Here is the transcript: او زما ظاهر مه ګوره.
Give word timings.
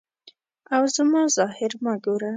او 0.75 0.83
زما 0.95 1.21
ظاهر 1.35 1.71
مه 1.83 1.93
ګوره. 2.03 2.29